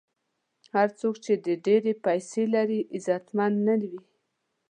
[0.75, 1.31] هر څوک چې
[1.65, 3.97] ډېرې پیسې لري، عزتمن نه وي.